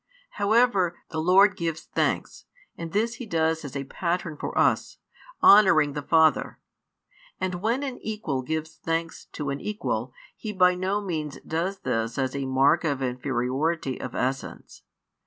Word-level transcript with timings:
However, 0.31 0.97
the 1.11 1.19
Lord 1.21 1.55
gives 1.55 1.83
thanks, 1.83 2.45
and 2.75 2.91
this 2.91 3.17
He 3.17 3.27
does 3.27 3.63
as 3.63 3.75
a 3.75 3.83
Pattern 3.83 4.35
for 4.35 4.57
us, 4.57 4.97
honouring 5.43 5.93
the 5.93 6.01
Father. 6.01 6.57
But 7.39 7.61
when 7.61 7.83
an 7.83 7.99
equal 8.01 8.41
gives 8.41 8.77
thanks 8.77 9.25
to 9.33 9.51
an 9.51 9.61
equal, 9.61 10.11
he 10.35 10.53
by 10.53 10.73
no 10.73 11.01
means 11.01 11.37
does 11.45 11.81
this 11.81 12.17
as 12.17 12.35
a 12.35 12.45
mark 12.47 12.83
of 12.83 13.03
inferiority 13.03 14.01
of 14.01 14.15
essence. 14.15 14.81